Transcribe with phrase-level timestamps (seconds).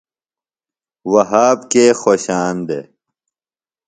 [1.13, 2.85] وھاب کے خوشان دےۡ؟